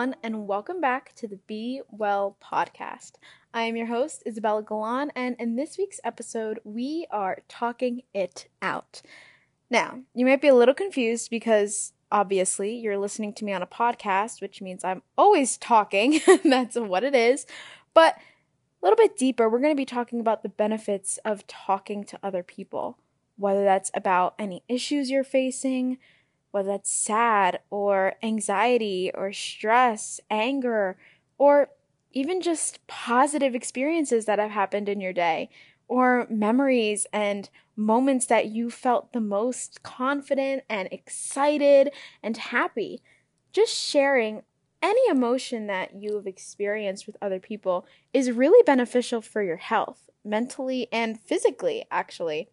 [0.00, 3.16] Everyone, and welcome back to the Be Well podcast.
[3.52, 8.48] I am your host, Isabella Galan, and in this week's episode, we are talking it
[8.62, 9.02] out.
[9.68, 13.66] Now, you might be a little confused because obviously you're listening to me on a
[13.66, 16.22] podcast, which means I'm always talking.
[16.46, 17.44] That's what it is.
[17.92, 22.04] But a little bit deeper, we're going to be talking about the benefits of talking
[22.04, 22.96] to other people,
[23.36, 25.98] whether that's about any issues you're facing,
[26.50, 30.96] whether that's sad or anxiety or stress, anger,
[31.38, 31.68] or
[32.12, 35.48] even just positive experiences that have happened in your day,
[35.88, 41.90] or memories and moments that you felt the most confident and excited
[42.22, 43.02] and happy.
[43.52, 44.42] Just sharing
[44.82, 50.08] any emotion that you have experienced with other people is really beneficial for your health,
[50.24, 52.48] mentally and physically, actually.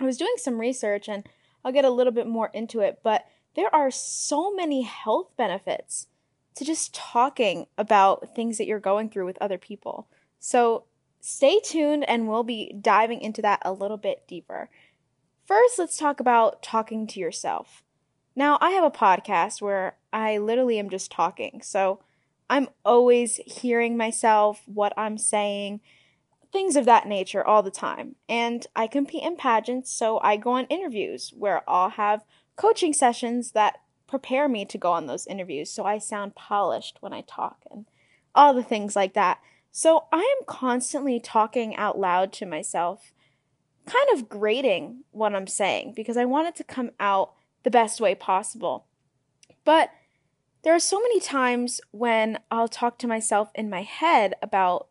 [0.00, 1.28] I was doing some research and
[1.64, 6.06] I'll get a little bit more into it, but there are so many health benefits
[6.54, 10.08] to just talking about things that you're going through with other people.
[10.38, 10.84] So
[11.20, 14.68] stay tuned and we'll be diving into that a little bit deeper.
[15.46, 17.82] First, let's talk about talking to yourself.
[18.36, 21.60] Now, I have a podcast where I literally am just talking.
[21.62, 22.00] So
[22.48, 25.80] I'm always hearing myself, what I'm saying,
[26.52, 28.16] things of that nature all the time.
[28.28, 32.24] And I compete in pageants, so I go on interviews where I'll have
[32.56, 37.12] coaching sessions that prepare me to go on those interviews so I sound polished when
[37.12, 37.86] I talk and
[38.34, 39.38] all the things like that.
[39.70, 43.12] So I am constantly talking out loud to myself,
[43.86, 48.00] kind of grading what I'm saying because I want it to come out the best
[48.00, 48.86] way possible.
[49.64, 49.90] But
[50.62, 54.88] there are so many times when I'll talk to myself in my head about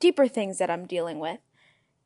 [0.00, 1.38] deeper things that I'm dealing with.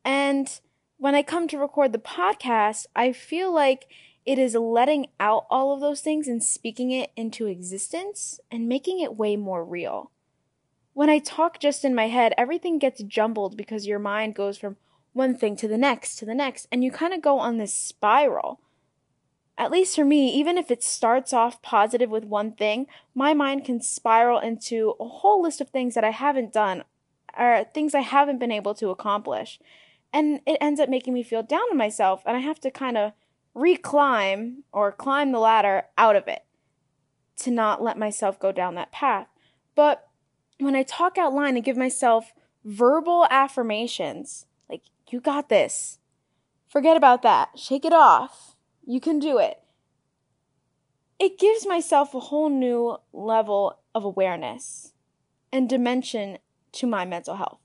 [0.05, 0.61] And
[0.99, 3.87] when I come to record the podcast, I feel like
[4.27, 9.01] it is letting out all of those things and speaking it into existence and making
[9.01, 10.11] it way more real.
[10.93, 14.77] When I talk just in my head, everything gets jumbled because your mind goes from
[15.13, 17.73] one thing to the next to the next, and you kind of go on this
[17.73, 18.61] spiral
[19.59, 23.65] at least for me, even if it starts off positive with one thing, my mind
[23.65, 26.85] can spiral into a whole list of things that I haven't done
[27.39, 29.59] or things I haven't been able to accomplish.
[30.13, 32.99] And it ends up making me feel down on myself, and I have to kind
[32.99, 33.13] of
[33.57, 36.45] reclimb or climb the ladder out of it
[37.37, 39.29] to not let myself go down that path.
[39.75, 40.09] But
[40.59, 42.33] when I talk out loud and give myself
[42.65, 45.99] verbal affirmations, like, you got this,
[46.69, 48.57] forget about that, shake it off
[48.87, 49.59] you can do it.
[51.19, 54.93] It gives myself a whole new level of awareness
[55.53, 56.39] and dimension
[56.73, 57.59] to my mental health.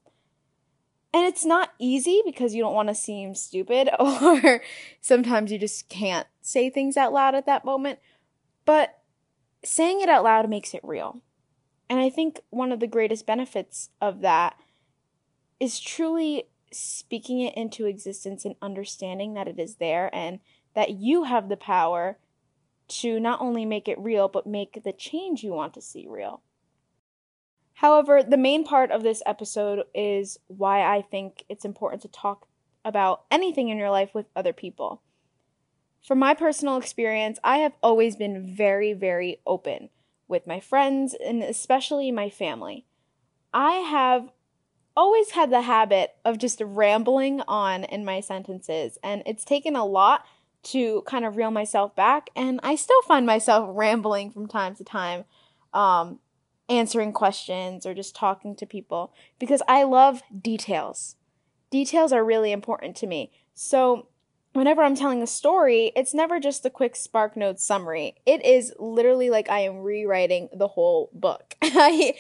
[1.14, 4.62] And it's not easy because you don't want to seem stupid or
[5.02, 8.00] sometimes you just can't say things out loud at that moment.
[8.66, 9.00] But
[9.64, 11.22] saying it out loud makes it real.
[11.90, 14.56] And I think one of the greatest benefits of that
[15.60, 20.40] is truly speaking it into existence and understanding that it is there and
[20.74, 22.18] that you have the power
[22.88, 26.42] to not only make it real, but make the change you want to see real.
[27.81, 32.47] However, the main part of this episode is why I think it's important to talk
[32.86, 35.02] about anything in your life with other people.
[36.08, 39.90] From my personal experience, I have always been very, very open
[40.28, 42.86] with my friends and especially my family.
[43.52, 44.30] I have
[44.96, 49.86] always had the habit of just rambling on in my sentences, and it's taken a
[49.86, 50.24] lot
[50.66, 52.30] to kind of reel myself back.
[52.36, 55.25] And I still find myself rambling from time to time,
[55.74, 56.20] um,
[56.70, 61.16] answering questions or just talking to people because I love details.
[61.70, 63.32] Details are really important to me.
[63.54, 64.08] So,
[64.54, 68.16] whenever I'm telling a story, it's never just a quick Spark Notes summary.
[68.26, 71.56] It is literally like I am rewriting the whole book.
[71.62, 72.16] I,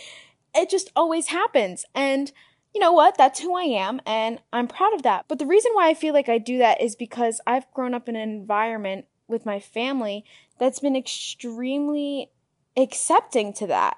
[0.55, 1.85] it just always happens.
[1.93, 2.31] And
[2.73, 3.17] you know what?
[3.17, 5.25] That's who I am, and I'm proud of that.
[5.27, 8.07] But the reason why I feel like I do that is because I've grown up
[8.07, 10.23] in an environment with my family
[10.57, 12.29] that's been extremely
[12.77, 13.97] accepting to that.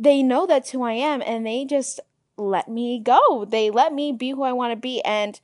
[0.00, 2.00] They know that's who I am, and they just
[2.36, 3.44] let me go.
[3.44, 5.38] They let me be who I want to be, and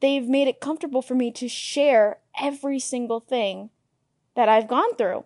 [0.00, 3.70] they've made it comfortable for me to share every single thing
[4.36, 5.24] that I've gone through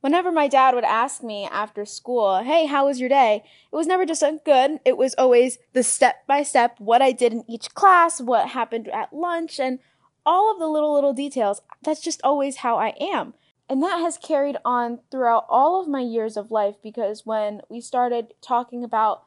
[0.00, 3.44] whenever my dad would ask me after school, Hey, how was your day?
[3.72, 4.80] It was never just a good.
[4.84, 8.88] It was always the step by step, what I did in each class, what happened
[8.88, 9.78] at lunch, and
[10.26, 11.62] all of the little, little details.
[11.82, 13.34] That's just always how I am.
[13.70, 17.80] And that has carried on throughout all of my years of life because when we
[17.80, 19.26] started talking about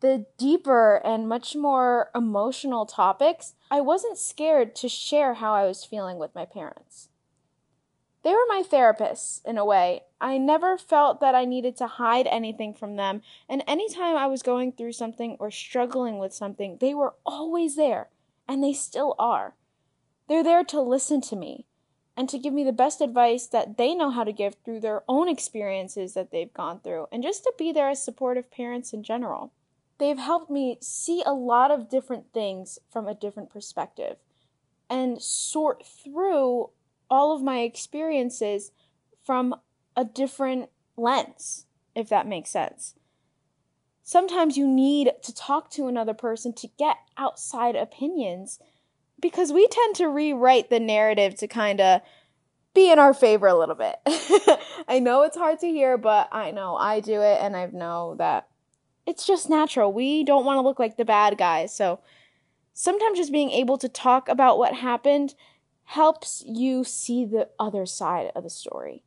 [0.00, 5.82] the deeper and much more emotional topics, I wasn't scared to share how I was
[5.82, 7.08] feeling with my parents.
[8.22, 10.02] They were my therapists in a way.
[10.20, 14.42] I never felt that I needed to hide anything from them, and anytime I was
[14.42, 18.10] going through something or struggling with something, they were always there,
[18.46, 19.54] and they still are.
[20.28, 21.64] They're there to listen to me
[22.20, 25.02] and to give me the best advice that they know how to give through their
[25.08, 29.02] own experiences that they've gone through, and just to be there as supportive parents in
[29.02, 29.54] general.
[29.96, 34.18] They've helped me see a lot of different things from a different perspective
[34.90, 36.68] and sort through
[37.08, 38.70] all of my experiences
[39.24, 39.54] from
[39.96, 40.68] a different
[40.98, 41.64] lens,
[41.94, 42.96] if that makes sense.
[44.02, 48.58] Sometimes you need to talk to another person to get outside opinions
[49.20, 52.00] because we tend to rewrite the narrative to kind of
[52.74, 53.96] be in our favor a little bit.
[54.88, 58.14] I know it's hard to hear, but I know I do it and I know
[58.18, 58.48] that
[59.06, 59.92] it's just natural.
[59.92, 61.74] We don't want to look like the bad guys.
[61.74, 62.00] So
[62.72, 65.34] sometimes just being able to talk about what happened
[65.84, 69.02] helps you see the other side of the story.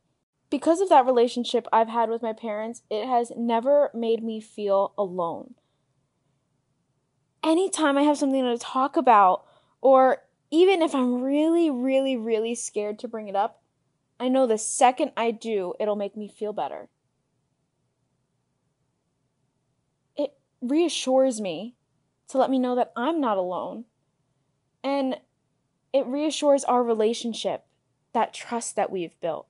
[0.50, 4.92] Because of that relationship I've had with my parents, it has never made me feel
[4.98, 5.54] alone.
[7.42, 9.44] Anytime I have something to talk about,
[9.84, 13.62] or even if I'm really, really, really scared to bring it up,
[14.18, 16.88] I know the second I do, it'll make me feel better.
[20.16, 20.32] It
[20.62, 21.74] reassures me
[22.28, 23.84] to let me know that I'm not alone.
[24.82, 25.20] And
[25.92, 27.66] it reassures our relationship,
[28.14, 29.48] that trust that we've built.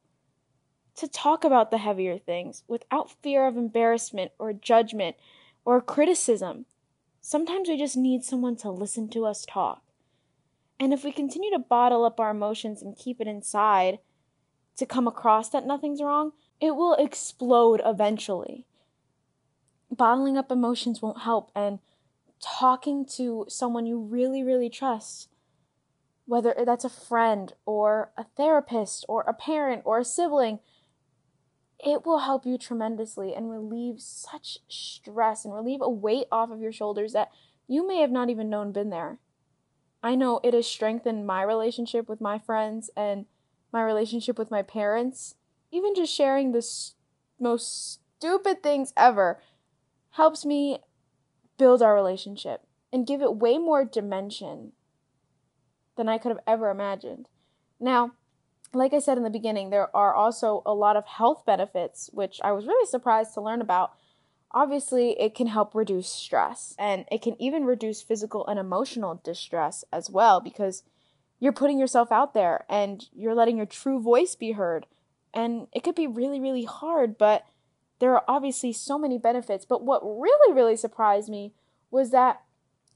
[0.96, 5.14] To talk about the heavier things without fear of embarrassment or judgment
[5.64, 6.66] or criticism.
[7.20, 9.83] Sometimes we just need someone to listen to us talk.
[10.78, 13.98] And if we continue to bottle up our emotions and keep it inside
[14.76, 18.66] to come across that nothing's wrong, it will explode eventually.
[19.90, 21.78] Bottling up emotions won't help, and
[22.40, 25.28] talking to someone you really, really trust
[26.26, 30.58] whether that's a friend or a therapist or a parent or a sibling,
[31.78, 36.60] it will help you tremendously and relieve such stress and relieve a weight off of
[36.60, 37.30] your shoulders that
[37.66, 39.18] you may have not even known been there.
[40.04, 43.24] I know it has strengthened my relationship with my friends and
[43.72, 45.36] my relationship with my parents.
[45.72, 46.62] Even just sharing the
[47.40, 49.40] most stupid things ever
[50.10, 50.80] helps me
[51.56, 54.72] build our relationship and give it way more dimension
[55.96, 57.30] than I could have ever imagined.
[57.80, 58.12] Now,
[58.74, 62.40] like I said in the beginning, there are also a lot of health benefits, which
[62.44, 63.94] I was really surprised to learn about.
[64.54, 69.84] Obviously, it can help reduce stress, and it can even reduce physical and emotional distress
[69.92, 70.84] as well because
[71.40, 74.86] you're putting yourself out there and you're letting your true voice be heard.
[75.34, 77.44] And it could be really, really hard, but
[77.98, 79.64] there are obviously so many benefits.
[79.64, 81.52] But what really, really surprised me
[81.90, 82.42] was that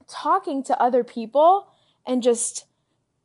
[0.07, 1.67] talking to other people
[2.07, 2.67] and just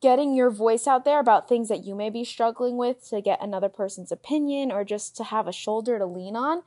[0.01, 3.41] getting your voice out there about things that you may be struggling with to get
[3.41, 6.61] another person's opinion or just to have a shoulder to lean on,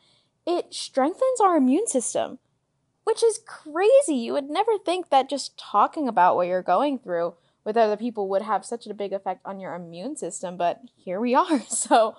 [0.48, 2.38] it strengthens our immune system,
[3.04, 4.14] which is crazy.
[4.14, 7.34] You would never think that just talking about what you're going through
[7.64, 11.20] with other people would have such a big effect on your immune system, but here
[11.20, 11.60] we are.
[11.68, 12.16] So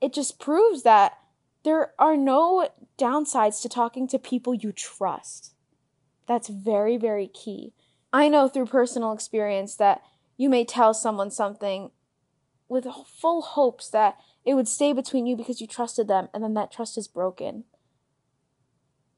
[0.00, 1.18] it just proves that
[1.62, 2.68] there are no
[2.98, 5.54] downsides to talking to people you trust.
[6.26, 7.74] That's very, very key.
[8.12, 10.02] I know through personal experience that
[10.36, 11.92] you may tell someone something
[12.68, 16.54] with full hopes that it would stay between you because you trusted them, and then
[16.54, 17.64] that trust is broken.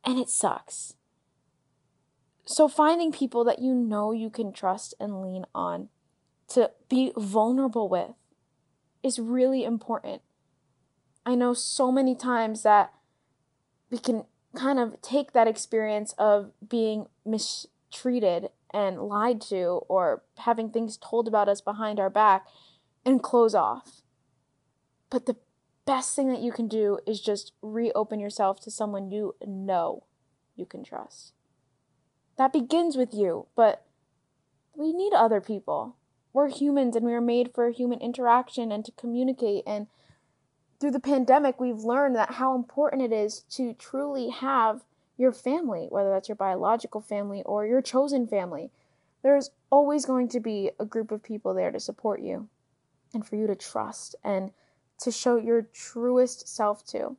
[0.04, 0.94] And it sucks.
[2.44, 5.88] So, finding people that you know you can trust and lean on
[6.48, 8.14] to be vulnerable with
[9.02, 10.22] is really important.
[11.24, 12.92] I know so many times that
[13.90, 14.24] we can
[14.54, 21.28] kind of take that experience of being mistreated and lied to or having things told
[21.28, 22.46] about us behind our back
[23.04, 24.02] and close off.
[25.10, 25.36] But the
[25.84, 30.04] best thing that you can do is just reopen yourself to someone you know
[30.56, 31.32] you can trust.
[32.38, 33.84] That begins with you, but
[34.74, 35.96] we need other people.
[36.32, 39.88] We're humans and we are made for human interaction and to communicate and
[40.78, 44.82] through the pandemic we've learned that how important it is to truly have
[45.18, 48.70] your family, whether that's your biological family or your chosen family.
[49.22, 52.48] There's always going to be a group of people there to support you
[53.12, 54.52] and for you to trust and
[55.00, 57.16] to show your truest self to.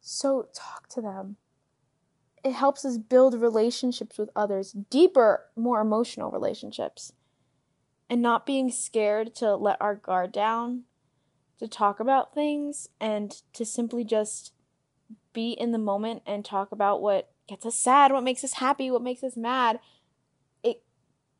[0.00, 1.36] So talk to them.
[2.42, 7.12] It helps us build relationships with others, deeper, more emotional relationships.
[8.08, 10.82] And not being scared to let our guard down,
[11.58, 14.52] to talk about things, and to simply just
[15.32, 18.90] be in the moment and talk about what gets us sad, what makes us happy,
[18.90, 19.78] what makes us mad,
[20.62, 20.82] it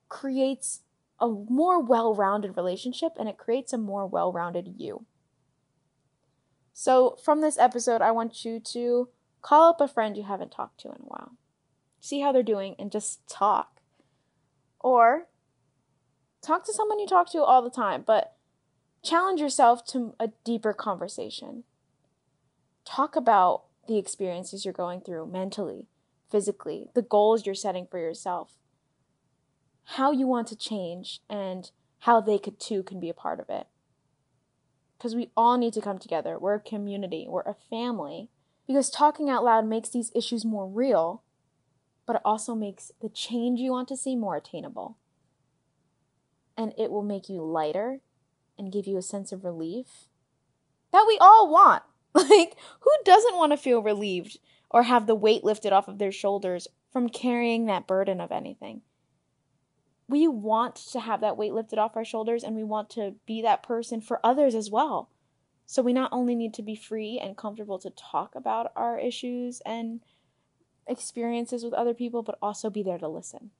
[0.09, 0.83] creates
[1.21, 5.05] a more well rounded relationship and it creates a more well rounded you.
[6.73, 9.09] So, from this episode, I want you to
[9.43, 11.33] call up a friend you haven't talked to in a while,
[12.00, 13.81] see how they're doing, and just talk.
[14.79, 15.27] Or
[16.43, 18.37] talk to someone you talk to all the time, but
[19.03, 21.65] challenge yourself to a deeper conversation.
[22.85, 25.87] Talk about the experiences you're going through mentally,
[26.31, 28.55] physically, the goals you're setting for yourself,
[29.97, 31.70] how you want to change, and
[32.00, 33.66] how they could too can be a part of it.
[34.97, 36.38] Because we all need to come together.
[36.38, 38.28] We're a community, we're a family.
[38.66, 41.25] Because talking out loud makes these issues more real,
[42.06, 44.97] but it also makes the change you want to see more attainable.
[46.56, 47.99] And it will make you lighter
[48.56, 50.06] and give you a sense of relief
[50.92, 51.82] that we all want.
[52.12, 56.11] Like, who doesn't want to feel relieved or have the weight lifted off of their
[56.11, 58.82] shoulders from carrying that burden of anything?
[60.11, 63.40] We want to have that weight lifted off our shoulders and we want to be
[63.43, 65.09] that person for others as well.
[65.67, 69.62] So we not only need to be free and comfortable to talk about our issues
[69.64, 70.00] and
[70.88, 73.52] experiences with other people, but also be there to listen.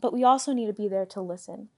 [0.00, 1.70] But we also need to be there to listen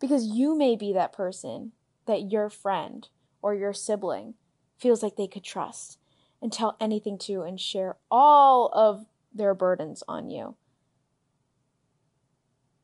[0.00, 1.72] because you may be that person
[2.06, 3.08] that your friend
[3.40, 4.34] or your sibling
[4.78, 5.98] feels like they could trust
[6.42, 10.56] and tell anything to and share all of their burdens on you.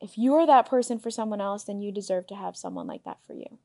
[0.00, 3.04] If you are that person for someone else, then you deserve to have someone like
[3.04, 3.58] that for you.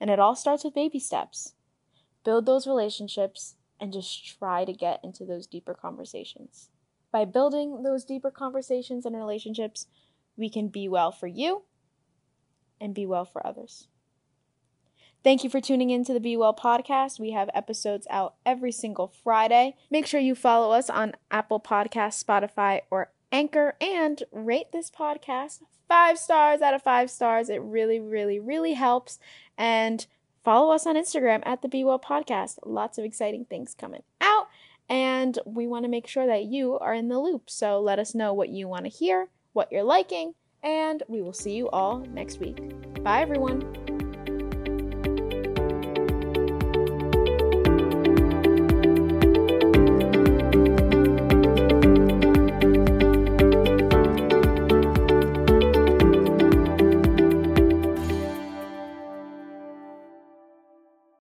[0.00, 1.54] And it all starts with baby steps.
[2.24, 6.70] Build those relationships and just try to get into those deeper conversations.
[7.12, 9.86] By building those deeper conversations and relationships,
[10.36, 11.62] we can be well for you
[12.80, 13.88] and be well for others.
[15.24, 17.18] Thank you for tuning in to the Be Well podcast.
[17.18, 19.74] We have episodes out every single Friday.
[19.90, 25.60] Make sure you follow us on Apple Podcasts, Spotify, or Anchor and rate this podcast
[25.88, 27.48] five stars out of five stars.
[27.48, 29.18] It really, really, really helps.
[29.56, 30.06] And
[30.44, 32.58] follow us on Instagram at the Be Well podcast.
[32.64, 34.48] Lots of exciting things coming out.
[34.88, 37.50] And we want to make sure that you are in the loop.
[37.50, 41.34] So let us know what you want to hear, what you're liking, and we will
[41.34, 42.58] see you all next week.
[43.02, 43.87] Bye, everyone.